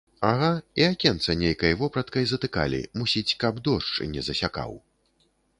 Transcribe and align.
Ага, 0.27 0.47
і 0.79 0.85
акенца 0.93 1.35
нейкай 1.41 1.75
вопраткай 1.83 2.25
затыкалі, 2.33 2.81
мусіць, 3.03 3.27
каб 3.45 3.63
дождж 3.71 4.11
не 4.15 4.21
засякаў. 4.31 4.71